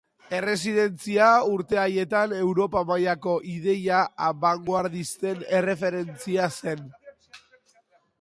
Erresidentzia 0.35 1.25
urte 1.57 1.79
haietan 1.81 2.33
Europa 2.37 2.81
mailako 2.91 3.35
ideia 3.57 3.99
abangoardisten 4.29 5.45
erreferentzia 5.59 6.49
zen. 6.61 6.83